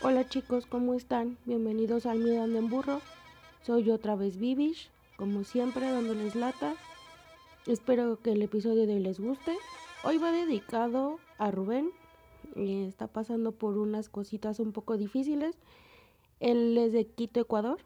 [0.00, 1.38] Hola chicos, ¿cómo están?
[1.44, 3.00] Bienvenidos al Miedo en Burro.
[3.62, 6.76] Soy otra vez Vivish, como siempre dándoles lata.
[7.66, 9.56] Espero que el episodio de hoy les guste.
[10.04, 11.90] Hoy va dedicado a Rubén.
[12.54, 15.56] está pasando por unas cositas un poco difíciles.
[16.38, 17.80] Él es de Quito, Ecuador.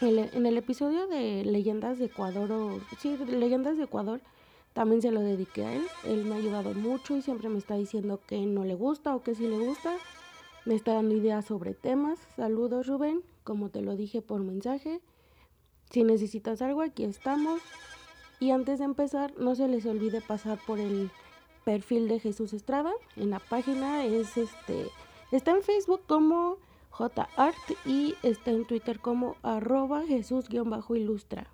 [0.00, 4.20] en el episodio de Leyendas de Ecuador, o sí, Leyendas de Ecuador,
[4.72, 5.86] también se lo dediqué a él.
[6.04, 9.22] Él me ha ayudado mucho y siempre me está diciendo que no le gusta o
[9.22, 9.96] que sí le gusta
[10.66, 12.18] me está dando ideas sobre temas.
[12.34, 15.00] Saludos Rubén, como te lo dije por mensaje.
[15.90, 17.62] Si necesitas algo, aquí estamos.
[18.40, 21.10] Y antes de empezar, no se les olvide pasar por el
[21.64, 22.92] perfil de Jesús Estrada.
[23.14, 24.88] En la página es este.
[25.30, 26.58] Está en Facebook como
[26.90, 31.46] JArt y está en Twitter como arroba Jesús-ilustra.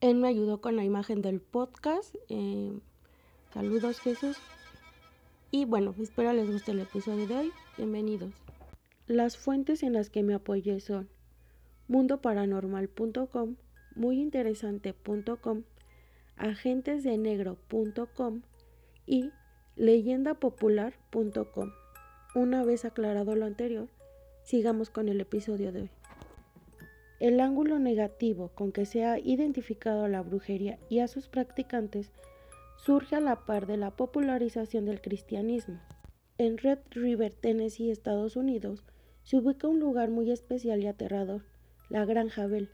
[0.00, 2.14] Él me ayudó con la imagen del podcast.
[2.28, 2.78] Eh,
[3.52, 4.38] saludos Jesús.
[5.58, 7.50] Y bueno, espero les guste el episodio de hoy.
[7.78, 8.34] Bienvenidos.
[9.06, 11.08] Las fuentes en las que me apoyé son
[11.88, 13.56] mundoparanormal.com,
[13.94, 15.62] muyinteresante.com,
[16.36, 18.42] agentesdenegro.com
[19.06, 19.30] y
[19.76, 21.72] leyendapopular.com.
[22.34, 23.88] Una vez aclarado lo anterior,
[24.42, 25.90] sigamos con el episodio de hoy.
[27.18, 32.12] El ángulo negativo con que se ha identificado a la brujería y a sus practicantes
[32.76, 35.80] surge a la par de la popularización del cristianismo.
[36.38, 38.84] En Red River, Tennessee, Estados Unidos,
[39.22, 41.42] se ubica un lugar muy especial y aterrador,
[41.88, 42.68] la Granja Bell.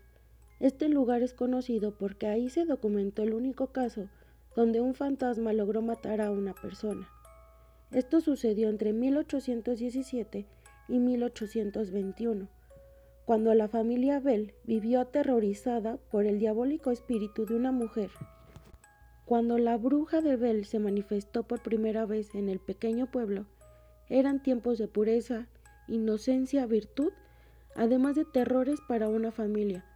[0.61, 4.09] Este lugar es conocido porque ahí se documentó el único caso
[4.55, 7.09] donde un fantasma logró matar a una persona.
[7.91, 10.47] Esto sucedió entre 1817
[10.89, 12.49] y 1821,
[13.25, 18.11] cuando la familia Bell vivió aterrorizada por el diabólico espíritu de una mujer
[19.33, 23.47] cuando la bruja de Bell se manifestó por primera vez en el pequeño pueblo,
[24.11, 25.47] eran tiempos de pureza,
[25.89, 27.15] inocencia, virtud,
[27.75, 29.87] además de terrores para una familia,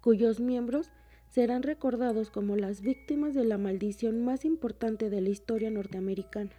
[0.00, 0.92] cuyos miembros
[1.28, 6.52] serán recordados como las víctimas de la maldición más importante de la historia norteamericana.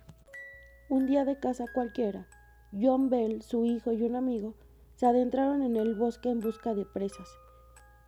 [0.90, 2.28] Un día de casa cualquiera,
[2.74, 4.56] John Bell, su hijo y un amigo
[4.98, 7.30] se adentraron en el bosque en busca de presas,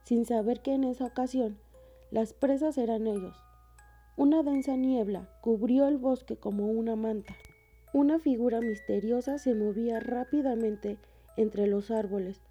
[0.03, 1.57] sin saber que en esa ocasión
[2.11, 3.46] las presas eran ellos,
[4.17, 7.37] una densa niebla cubrió el bosque como una manta.
[7.93, 10.97] Una figura misteriosa se movía rápidamente
[11.37, 12.41] entre los árboles,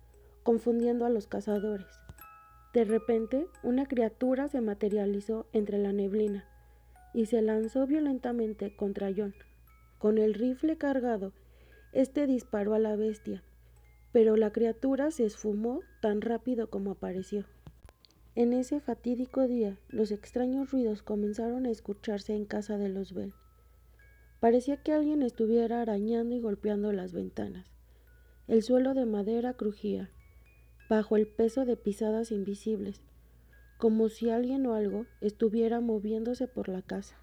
[0.44, 1.88] confundiendo a los cazadores.
[2.72, 6.44] De repente, una criatura se materializó entre la neblina
[7.12, 9.34] y se lanzó violentamente contra John.
[9.98, 11.32] Con el rifle cargado,
[11.92, 13.42] este disparó a la bestia,
[14.12, 17.44] pero la criatura se esfumó tan rápido como apareció.
[18.36, 23.32] En ese fatídico día, los extraños ruidos comenzaron a escucharse en casa de los Bell.
[24.40, 27.72] Parecía que alguien estuviera arañando y golpeando las ventanas.
[28.46, 30.10] El suelo de madera crujía,
[30.90, 33.00] bajo el peso de pisadas invisibles,
[33.78, 37.16] como si alguien o algo estuviera moviéndose por la casa.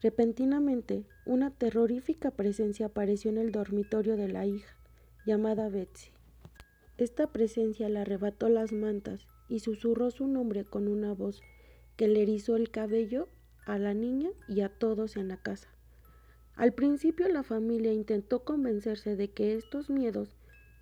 [0.00, 4.78] Repentinamente, una terrorífica presencia apareció en el dormitorio de la hija,
[5.26, 6.08] llamada Betsy.
[6.96, 11.42] Esta presencia le arrebató las mantas y susurró su nombre con una voz
[11.96, 13.28] que le erizó el cabello
[13.66, 15.68] a la niña y a todos en la casa.
[16.54, 20.36] Al principio la familia intentó convencerse de que estos miedos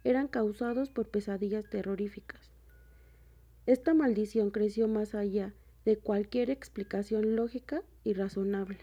[0.05, 2.53] eran causados por pesadillas terroríficas.
[3.67, 5.53] Esta maldición creció más allá
[5.85, 8.79] de cualquier explicación lógica y razonable.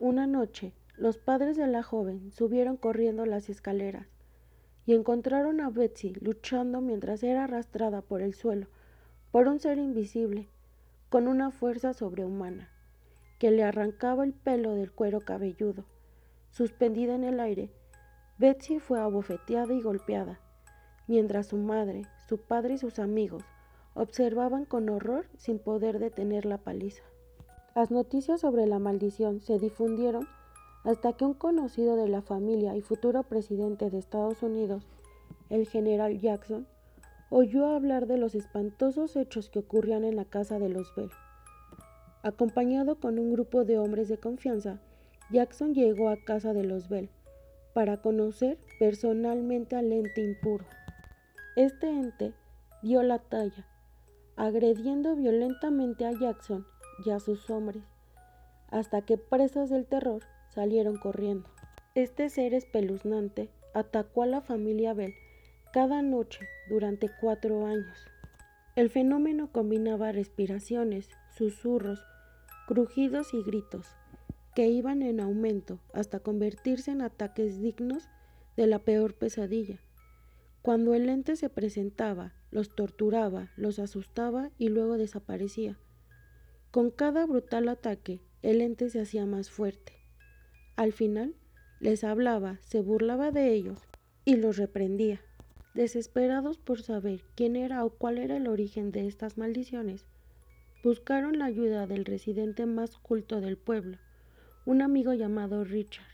[0.00, 4.08] Una noche, los padres de la joven subieron corriendo las escaleras
[4.86, 8.66] y encontraron a Betsy luchando mientras era arrastrada por el suelo
[9.34, 10.46] por un ser invisible,
[11.10, 12.70] con una fuerza sobrehumana,
[13.40, 15.84] que le arrancaba el pelo del cuero cabelludo.
[16.52, 17.72] Suspendida en el aire,
[18.38, 20.38] Betsy fue abofeteada y golpeada,
[21.08, 23.42] mientras su madre, su padre y sus amigos
[23.94, 27.02] observaban con horror sin poder detener la paliza.
[27.74, 30.28] Las noticias sobre la maldición se difundieron
[30.84, 34.86] hasta que un conocido de la familia y futuro presidente de Estados Unidos,
[35.50, 36.68] el general Jackson,
[37.30, 41.10] oyó hablar de los espantosos hechos que ocurrían en la casa de los Bell.
[42.22, 44.80] Acompañado con un grupo de hombres de confianza,
[45.30, 47.10] Jackson llegó a casa de los Bell
[47.72, 50.64] para conocer personalmente al ente impuro.
[51.56, 52.32] Este ente
[52.82, 53.66] dio la talla,
[54.36, 56.66] agrediendo violentamente a Jackson
[57.04, 57.82] y a sus hombres,
[58.70, 61.48] hasta que presas del terror salieron corriendo.
[61.94, 65.14] Este ser espeluznante atacó a la familia Bell
[65.74, 68.06] cada noche durante cuatro años.
[68.76, 71.98] El fenómeno combinaba respiraciones, susurros,
[72.68, 73.88] crujidos y gritos,
[74.54, 78.08] que iban en aumento hasta convertirse en ataques dignos
[78.56, 79.80] de la peor pesadilla.
[80.62, 85.76] Cuando el ente se presentaba, los torturaba, los asustaba y luego desaparecía.
[86.70, 89.94] Con cada brutal ataque, el ente se hacía más fuerte.
[90.76, 91.34] Al final,
[91.80, 93.80] les hablaba, se burlaba de ellos
[94.24, 95.20] y los reprendía.
[95.74, 100.06] Desesperados por saber quién era o cuál era el origen de estas maldiciones,
[100.84, 103.98] buscaron la ayuda del residente más culto del pueblo,
[104.66, 106.06] un amigo llamado Richard.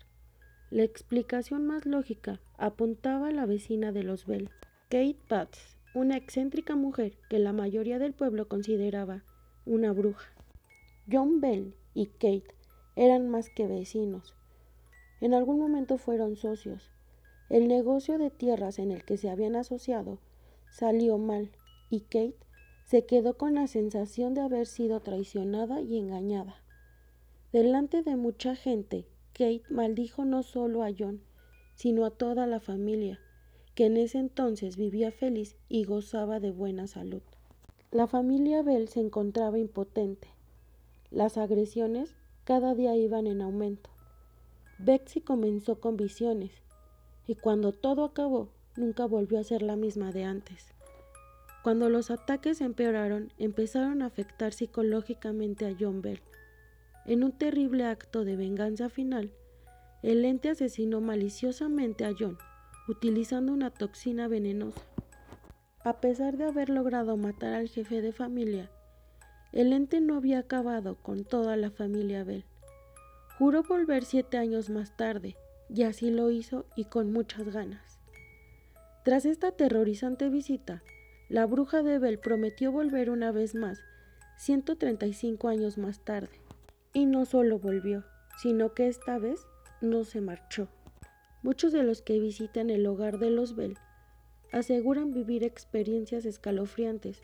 [0.71, 4.49] La explicación más lógica apuntaba a la vecina de los Bell,
[4.89, 9.25] Kate Batts, una excéntrica mujer que la mayoría del pueblo consideraba
[9.67, 10.33] una bruja.
[11.13, 12.55] John Bell y Kate
[12.97, 14.35] eran más que vecinos.
[15.21, 16.91] En algún momento fueron socios.
[17.51, 20.21] El negocio de tierras en el que se habían asociado
[20.71, 21.51] salió mal
[21.91, 22.37] y Kate
[22.85, 26.63] se quedó con la sensación de haber sido traicionada y engañada.
[27.53, 31.23] Delante de mucha gente, Kate maldijo no solo a John,
[31.75, 33.19] sino a toda la familia,
[33.75, 37.23] que en ese entonces vivía feliz y gozaba de buena salud.
[37.91, 40.29] La familia Bell se encontraba impotente.
[41.11, 42.15] Las agresiones
[42.45, 43.91] cada día iban en aumento.
[44.79, 46.53] Betsy comenzó con visiones
[47.31, 50.75] y cuando todo acabó nunca volvió a ser la misma de antes.
[51.63, 56.21] Cuando los ataques empeoraron, empezaron a afectar psicológicamente a John Bell.
[57.07, 59.33] En un terrible acto de venganza final,
[60.03, 62.37] el ente asesinó maliciosamente a John,
[62.89, 64.81] utilizando una toxina venenosa.
[65.85, 68.73] A pesar de haber logrado matar al jefe de familia,
[69.53, 72.45] el ente no había acabado con toda la familia Bell.
[73.39, 75.37] Juró volver siete años más tarde,
[75.73, 77.99] y así lo hizo y con muchas ganas.
[79.05, 80.83] Tras esta aterrorizante visita,
[81.29, 83.81] la bruja de Bell prometió volver una vez más,
[84.39, 86.41] 135 años más tarde.
[86.93, 88.05] Y no solo volvió,
[88.43, 89.47] sino que esta vez
[89.81, 90.69] no se marchó.
[91.43, 93.79] Muchos de los que visitan el hogar de los Bell
[94.53, 97.23] aseguran vivir experiencias escalofriantes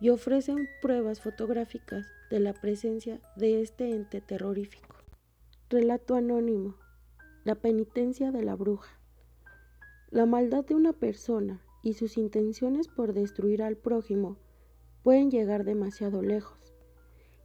[0.00, 4.96] y ofrecen pruebas fotográficas de la presencia de este ente terrorífico.
[5.68, 6.76] Relato anónimo.
[7.44, 8.98] La penitencia de la bruja.
[10.10, 14.36] La maldad de una persona y sus intenciones por destruir al prójimo
[15.02, 16.74] pueden llegar demasiado lejos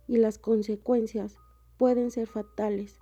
[0.08, 1.38] y las consecuencias
[1.78, 3.00] pueden ser fatales,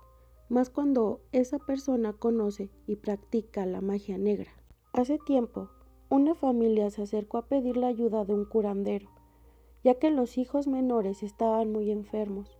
[0.48, 4.52] más cuando esa persona conoce y practica la magia negra.
[4.92, 5.70] Hace tiempo,
[6.08, 9.08] una familia se acercó a pedir la ayuda de un curandero
[9.84, 12.58] ya que los hijos menores estaban muy enfermos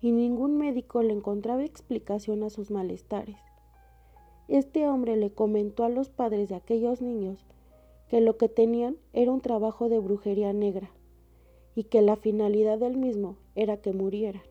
[0.00, 3.38] y ningún médico le encontraba explicación a sus malestares.
[4.52, 7.46] Este hombre le comentó a los padres de aquellos niños
[8.08, 10.90] que lo que tenían era un trabajo de brujería negra
[11.74, 14.42] y que la finalidad del mismo era que murieran.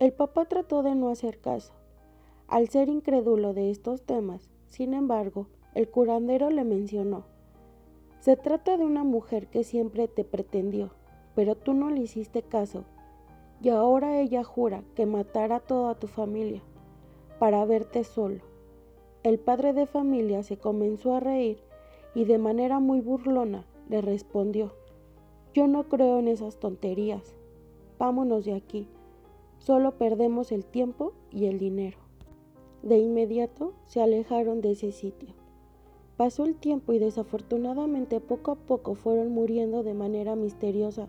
[0.00, 1.72] El papá trató de no hacer caso.
[2.48, 7.24] Al ser incrédulo de estos temas, sin embargo, el curandero le mencionó,
[8.18, 10.90] se trata de una mujer que siempre te pretendió
[11.34, 12.84] pero tú no le hiciste caso,
[13.62, 16.62] y ahora ella jura que matará a toda tu familia
[17.38, 18.51] para verte solo.
[19.22, 21.58] El padre de familia se comenzó a reír
[22.14, 24.72] y de manera muy burlona le respondió,
[25.54, 27.36] yo no creo en esas tonterías,
[27.98, 28.88] vámonos de aquí,
[29.58, 31.98] solo perdemos el tiempo y el dinero.
[32.82, 35.28] De inmediato se alejaron de ese sitio.
[36.16, 41.06] Pasó el tiempo y desafortunadamente poco a poco fueron muriendo de manera misteriosa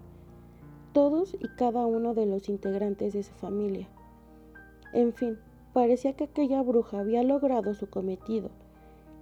[0.93, 3.89] todos y cada uno de los integrantes de su familia.
[4.93, 5.39] En fin,
[5.74, 8.50] parecía que aquella bruja había logrado su cometido,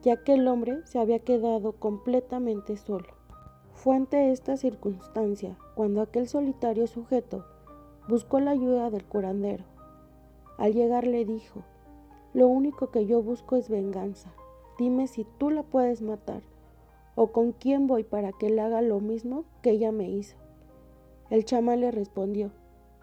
[0.04, 3.08] ya que el hombre se había quedado completamente solo.
[3.74, 7.46] Fue ante esta circunstancia cuando aquel solitario sujeto
[8.08, 9.64] buscó la ayuda del curandero.
[10.58, 11.64] Al llegar le dijo,
[12.34, 14.34] lo único que yo busco es venganza.
[14.78, 16.44] Dime si tú la puedes matar
[17.16, 20.38] o con quién voy para que él haga lo mismo que ella me hizo.
[21.30, 22.52] El chamán le respondió,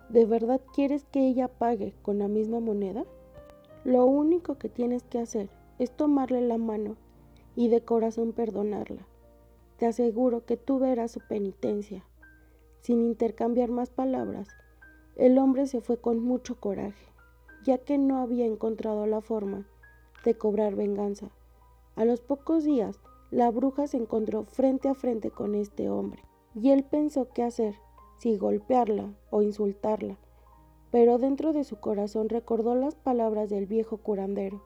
[0.09, 3.05] ¿de verdad quieres que ella pague con la misma moneda?
[3.85, 6.97] Lo único que tienes que hacer es tomarle la mano
[7.55, 9.07] y de corazón perdonarla.
[9.79, 12.05] Te aseguro que tú verás su penitencia.
[12.81, 14.49] Sin intercambiar más palabras,
[15.17, 17.07] el hombre se fue con mucho coraje,
[17.65, 19.67] ya que no había encontrado la forma
[20.25, 21.31] de cobrar venganza.
[21.97, 26.23] A los pocos días, la bruja se encontró frente a frente con este hombre,
[26.55, 27.75] y él pensó qué hacer
[28.19, 30.17] si golpearla o insultarla,
[30.91, 34.63] pero dentro de su corazón recordó las palabras del viejo curandero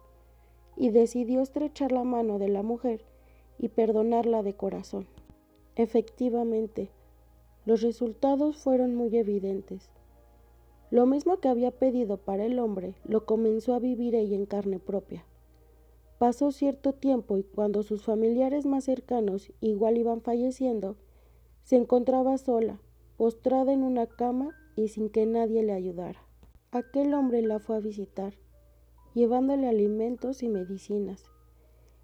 [0.76, 3.05] y decidió estrechar la mano de la mujer
[3.59, 5.07] y perdonarla de corazón.
[5.76, 6.91] Efectivamente,
[7.64, 9.91] los resultados fueron muy evidentes.
[10.91, 14.79] Lo mismo que había pedido para el hombre lo comenzó a vivir ella en carne
[14.79, 15.25] propia.
[16.19, 20.97] Pasó cierto tiempo y cuando sus familiares más cercanos igual iban falleciendo,
[21.64, 22.79] se encontraba sola,
[23.17, 26.21] postrada en una cama y sin que nadie le ayudara.
[26.71, 28.35] Aquel hombre la fue a visitar,
[29.14, 31.25] llevándole alimentos y medicinas.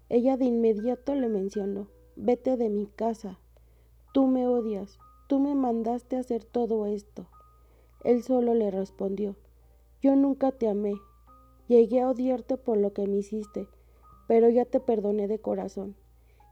[0.09, 3.39] Ella de inmediato le mencionó, vete de mi casa,
[4.13, 7.27] tú me odias, tú me mandaste hacer todo esto.
[8.03, 9.35] Él solo le respondió,
[10.01, 10.93] yo nunca te amé,
[11.67, 13.67] llegué a odiarte por lo que me hiciste,
[14.27, 15.95] pero ya te perdoné de corazón,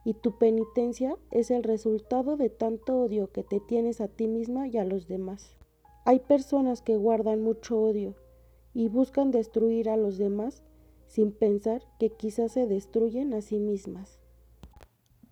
[0.04, 4.68] y tu penitencia es el resultado de tanto odio que te tienes a ti misma
[4.68, 5.56] y a los demás.
[6.08, 8.16] Hay personas que guardan mucho odio
[8.74, 10.64] y buscan destruir a los demás
[11.06, 14.22] sin pensar que quizás se destruyen a sí mismas.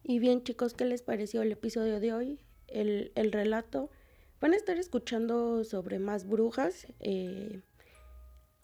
[0.03, 2.39] Y bien chicos, ¿qué les pareció el episodio de hoy?
[2.67, 3.89] El, relato.
[4.41, 7.61] Van a estar escuchando sobre más brujas, eh,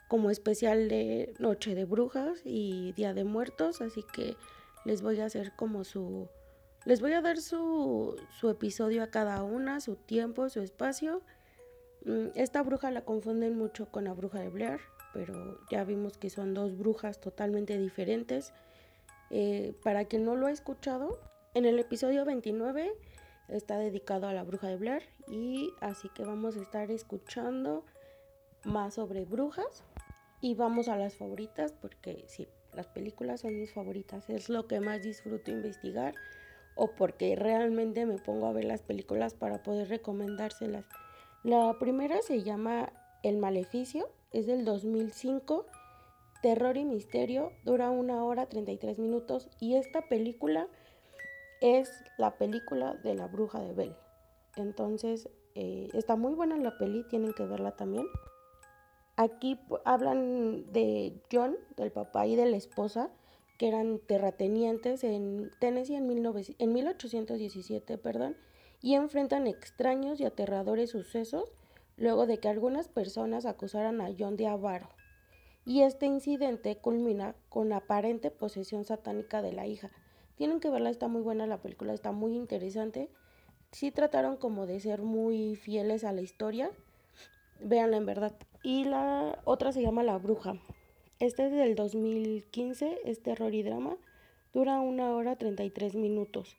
[0.10, 4.36] como especial de Noche de Brujas y Día de Muertos, así que
[4.84, 6.28] les voy a hacer como su...
[6.84, 11.22] Les voy a dar su, su episodio a cada una, su tiempo, su espacio
[12.36, 14.80] esta bruja la confunden mucho con la bruja de Blair,
[15.14, 18.54] pero ya vimos que son dos brujas totalmente diferentes.
[19.30, 21.20] Eh, para quien no lo ha escuchado,
[21.54, 22.92] en el episodio 29
[23.50, 27.86] está dedicado a la bruja de Blair y así que vamos a estar escuchando
[28.64, 29.84] más sobre brujas
[30.42, 34.80] y vamos a las favoritas porque sí, las películas son mis favoritas, es lo que
[34.80, 36.16] más disfruto investigar
[36.76, 40.86] o porque realmente me pongo a ver las películas para poder recomendárselas.
[41.44, 42.94] La primera se llama
[43.24, 45.66] El Maleficio, es del 2005,
[46.44, 50.68] terror y misterio, dura una hora 33 minutos y esta película
[51.60, 53.96] es la película de la bruja de Bell.
[54.56, 58.06] Entonces, eh, está muy buena la peli, tienen que verla también.
[59.16, 63.10] Aquí hablan de John, del papá y de la esposa,
[63.58, 68.38] que eran terratenientes en Tennessee en, en 1817, perdón,
[68.82, 71.52] y enfrentan extraños y aterradores sucesos
[71.98, 74.90] luego de que algunas personas acusaran a John de avaro.
[75.66, 79.92] Y este incidente culmina con aparente posesión satánica de la hija.
[80.36, 83.10] Tienen que verla, está muy buena la película, está muy interesante.
[83.72, 86.72] Sí trataron como de ser muy fieles a la historia.
[87.60, 88.36] Véanla en verdad.
[88.64, 90.56] Y la otra se llama La Bruja.
[91.20, 93.98] Este es del 2015, es terror y drama.
[94.54, 96.58] Dura una hora 33 minutos.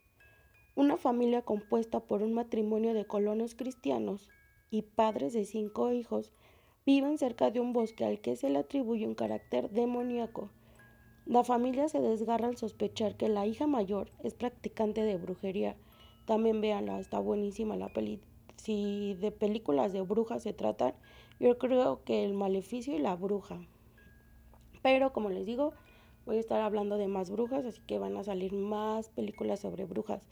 [0.74, 4.30] Una familia compuesta por un matrimonio de colonos cristianos
[4.70, 6.32] y padres de cinco hijos
[6.86, 10.48] viven cerca de un bosque al que se le atribuye un carácter demoníaco.
[11.26, 15.76] La familia se desgarra al sospechar que la hija mayor es practicante de brujería.
[16.24, 18.18] También véanla, está buenísima la peli.
[18.56, 20.94] Si de películas de brujas se tratan,
[21.38, 23.60] yo creo que el maleficio y la bruja.
[24.80, 25.74] Pero como les digo,
[26.24, 29.84] voy a estar hablando de más brujas, así que van a salir más películas sobre
[29.84, 30.26] brujas.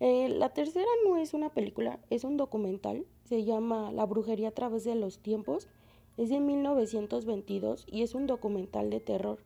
[0.00, 3.04] Eh, la tercera no es una película, es un documental.
[3.24, 5.68] Se llama La brujería a través de los tiempos.
[6.16, 9.38] Es de 1922 y es un documental de terror.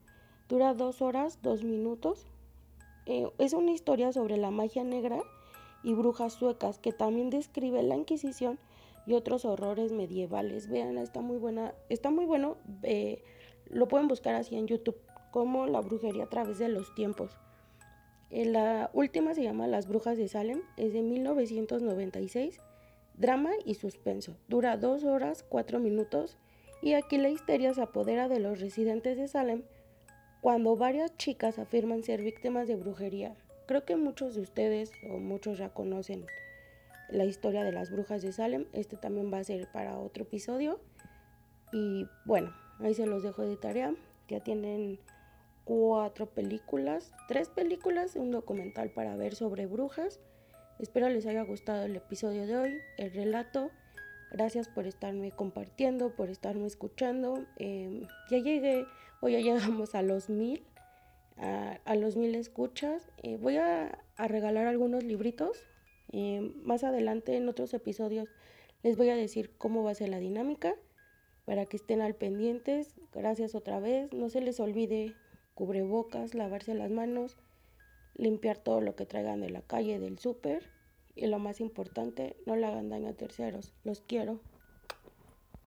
[0.49, 2.27] Dura dos horas, dos minutos.
[3.07, 5.21] Eh, es una historia sobre la magia negra
[5.83, 8.59] y brujas suecas que también describe la Inquisición
[9.07, 10.69] y otros horrores medievales.
[10.69, 12.57] Vean, está muy buena, está muy bueno.
[12.83, 13.23] Eh,
[13.67, 14.97] lo pueden buscar así en YouTube
[15.31, 17.37] como La brujería a través de los tiempos.
[18.35, 22.59] Eh, la última se llama Las Brujas de Salem, es de 1996,
[23.17, 24.37] drama y suspenso.
[24.49, 26.37] Dura dos horas, cuatro minutos
[26.83, 29.63] y aquí la histeria se apodera de los residentes de Salem
[30.41, 33.37] cuando varias chicas afirman ser víctimas de brujería.
[33.69, 36.27] Creo que muchos de ustedes o muchos ya conocen
[37.11, 38.67] la historia de las brujas de Salem.
[38.73, 40.81] Este también va a ser para otro episodio.
[41.73, 43.95] Y bueno, ahí se los dejo de tarea.
[44.27, 44.99] Ya tienen
[45.65, 50.21] cuatro películas, tres películas, un documental para ver sobre brujas.
[50.79, 53.71] Espero les haya gustado el episodio de hoy, el relato.
[54.33, 57.47] Gracias por estarme compartiendo, por estarme escuchando.
[57.57, 58.87] Em, ya llegué,
[59.21, 60.65] hoy ya llegamos a los mil,
[61.37, 63.07] a, los mil escuchas.
[63.23, 65.65] Eh, voy a, regalar algunos libritos.
[66.13, 68.29] Em, más adelante en otros episodios
[68.83, 70.75] les voy a decir cómo va a ser la dinámica
[71.47, 72.95] para que estén al pendientes.
[73.13, 74.13] Gracias otra vez.
[74.13, 75.15] No se les olvide
[75.55, 77.37] cubrebocas, lavarse las manos,
[78.15, 80.71] limpiar todo lo que traigan de la calle, del súper
[81.15, 83.73] y lo más importante, no le hagan daño a terceros.
[83.85, 84.41] Los quiero.